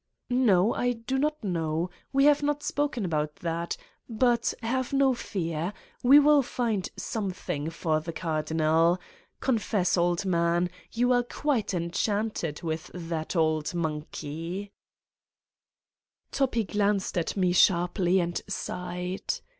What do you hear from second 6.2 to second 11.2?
find something for the cardinal. Confess, old man: you